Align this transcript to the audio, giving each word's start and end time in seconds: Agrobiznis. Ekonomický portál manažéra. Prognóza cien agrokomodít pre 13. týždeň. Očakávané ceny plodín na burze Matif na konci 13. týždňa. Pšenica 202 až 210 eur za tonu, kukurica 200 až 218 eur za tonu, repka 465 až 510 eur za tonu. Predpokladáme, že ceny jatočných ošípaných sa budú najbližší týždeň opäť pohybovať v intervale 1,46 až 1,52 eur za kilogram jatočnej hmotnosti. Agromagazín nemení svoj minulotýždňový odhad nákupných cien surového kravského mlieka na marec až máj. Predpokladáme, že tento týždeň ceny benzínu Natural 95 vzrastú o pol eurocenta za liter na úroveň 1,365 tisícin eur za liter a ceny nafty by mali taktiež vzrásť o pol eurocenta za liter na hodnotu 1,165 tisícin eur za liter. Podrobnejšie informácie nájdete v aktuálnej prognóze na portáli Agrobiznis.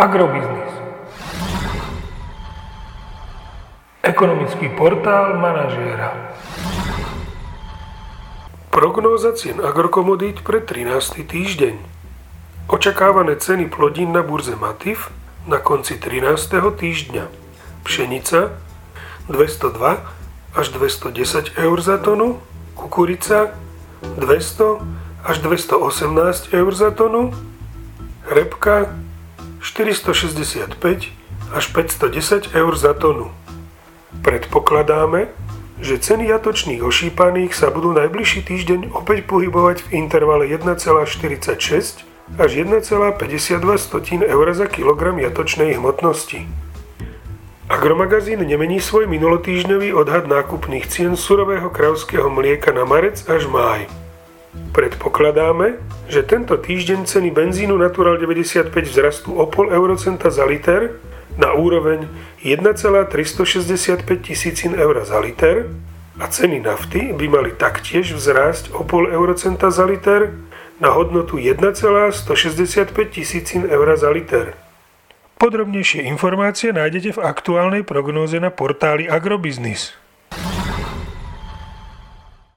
Agrobiznis. 0.00 0.72
Ekonomický 4.00 4.72
portál 4.72 5.36
manažéra. 5.36 6.16
Prognóza 8.72 9.36
cien 9.36 9.60
agrokomodít 9.60 10.40
pre 10.40 10.64
13. 10.64 11.20
týždeň. 11.28 11.76
Očakávané 12.72 13.36
ceny 13.36 13.68
plodín 13.68 14.16
na 14.16 14.24
burze 14.24 14.56
Matif 14.56 15.12
na 15.44 15.60
konci 15.60 16.00
13. 16.00 16.48
týždňa. 16.80 17.28
Pšenica 17.84 18.56
202 19.28 20.00
až 20.56 20.66
210 20.80 21.60
eur 21.60 21.78
za 21.84 22.00
tonu, 22.00 22.40
kukurica 22.72 23.52
200 24.16 24.80
až 25.28 25.36
218 25.44 26.56
eur 26.56 26.72
za 26.72 26.88
tonu, 26.88 27.36
repka 28.24 28.88
465 29.60 30.80
až 31.52 31.64
510 31.72 32.56
eur 32.56 32.72
za 32.76 32.92
tonu. 32.96 33.30
Predpokladáme, 34.24 35.28
že 35.80 35.96
ceny 35.96 36.28
jatočných 36.28 36.84
ošípaných 36.84 37.56
sa 37.56 37.72
budú 37.72 37.96
najbližší 37.96 38.44
týždeň 38.44 38.92
opäť 38.92 39.24
pohybovať 39.24 39.88
v 39.88 40.04
intervale 40.04 40.44
1,46 40.48 42.04
až 42.36 42.50
1,52 42.52 43.16
eur 44.22 44.46
za 44.52 44.66
kilogram 44.68 45.16
jatočnej 45.16 45.74
hmotnosti. 45.80 46.44
Agromagazín 47.70 48.42
nemení 48.42 48.82
svoj 48.82 49.06
minulotýždňový 49.06 49.94
odhad 49.94 50.26
nákupných 50.26 50.90
cien 50.90 51.14
surového 51.14 51.70
kravského 51.70 52.26
mlieka 52.26 52.74
na 52.74 52.82
marec 52.82 53.22
až 53.30 53.46
máj. 53.46 53.86
Predpokladáme, 54.50 55.78
že 56.10 56.26
tento 56.26 56.58
týždeň 56.58 57.06
ceny 57.06 57.30
benzínu 57.30 57.78
Natural 57.78 58.18
95 58.18 58.74
vzrastú 58.86 59.38
o 59.38 59.46
pol 59.46 59.70
eurocenta 59.70 60.26
za 60.30 60.42
liter 60.42 60.98
na 61.38 61.54
úroveň 61.54 62.10
1,365 62.42 64.02
tisícin 64.18 64.74
eur 64.74 65.06
za 65.06 65.22
liter 65.22 65.70
a 66.18 66.26
ceny 66.26 66.58
nafty 66.60 67.14
by 67.14 67.26
mali 67.30 67.50
taktiež 67.54 68.10
vzrásť 68.10 68.74
o 68.74 68.82
pol 68.82 69.06
eurocenta 69.06 69.70
za 69.70 69.86
liter 69.86 70.34
na 70.82 70.90
hodnotu 70.90 71.38
1,165 71.38 72.90
tisícin 73.10 73.70
eur 73.70 73.86
za 73.94 74.10
liter. 74.10 74.58
Podrobnejšie 75.40 76.04
informácie 76.10 76.74
nájdete 76.74 77.16
v 77.16 77.22
aktuálnej 77.24 77.82
prognóze 77.86 78.36
na 78.42 78.52
portáli 78.52 79.08
Agrobiznis. 79.08 79.96